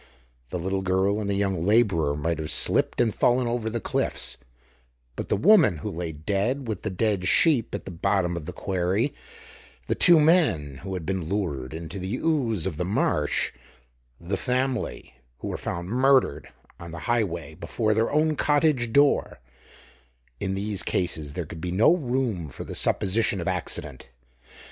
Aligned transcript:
The 0.49 0.57
little 0.57 0.81
girl 0.81 1.21
and 1.21 1.29
the 1.29 1.35
young 1.35 1.63
laborer 1.63 2.15
might 2.15 2.39
have 2.39 2.51
slipped 2.51 2.99
and 2.99 3.13
fallen 3.13 3.45
over 3.45 3.69
the 3.69 3.79
cliffs, 3.79 4.37
but 5.15 5.29
the 5.29 5.37
woman 5.37 5.77
who 5.77 5.91
lay 5.91 6.11
dead 6.11 6.67
with 6.67 6.81
the 6.81 6.89
dead 6.89 7.27
sheep 7.27 7.75
at 7.75 7.85
the 7.85 7.91
bottom 7.91 8.35
of 8.35 8.47
the 8.47 8.51
quarry, 8.51 9.13
the 9.85 9.93
two 9.93 10.19
men 10.19 10.77
who 10.77 10.95
had 10.95 11.05
been 11.05 11.29
lured 11.29 11.71
into 11.75 11.99
the 11.99 12.15
ooze 12.17 12.65
of 12.65 12.77
the 12.77 12.83
marsh, 12.83 13.51
the 14.19 14.37
family 14.37 15.13
who 15.37 15.49
were 15.49 15.55
found 15.55 15.87
murdered 15.89 16.49
on 16.79 16.89
the 16.89 17.01
Highway 17.05 17.53
before 17.53 17.93
their 17.93 18.11
own 18.11 18.35
cottage 18.35 18.91
door; 18.91 19.39
in 20.39 20.55
these 20.55 20.81
cases 20.81 21.35
there 21.35 21.45
could 21.45 21.61
be 21.61 21.71
no 21.71 21.95
room 21.95 22.49
for 22.49 22.63
the 22.63 22.73
supposition 22.73 23.39
of 23.39 23.47
accident. 23.47 24.09